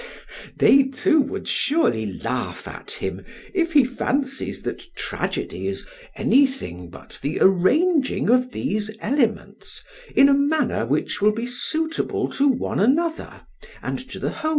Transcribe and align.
PHAEDRUS: 0.01 0.53
They 0.57 0.81
too 0.81 1.21
would 1.21 1.47
surely 1.47 2.07
laugh 2.11 2.67
at 2.67 2.89
him 2.89 3.23
if 3.53 3.73
he 3.73 3.83
fancies 3.85 4.63
that 4.63 4.91
tragedy 4.95 5.67
is 5.67 5.85
anything 6.15 6.89
but 6.89 7.19
the 7.21 7.37
arranging 7.39 8.27
of 8.27 8.51
these 8.51 8.89
elements 8.99 9.83
in 10.15 10.27
a 10.27 10.33
manner 10.33 10.87
which 10.87 11.21
will 11.21 11.33
be 11.33 11.45
suitable 11.45 12.27
to 12.31 12.47
one 12.47 12.79
another 12.79 13.45
and 13.83 13.99
to 14.09 14.17
the 14.17 14.31
whole. 14.31 14.49